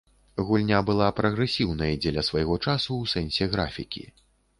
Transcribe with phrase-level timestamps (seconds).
[0.45, 4.03] Гульня была прагрэсіўнай дзеля свайго часу ў сэнсе графікі.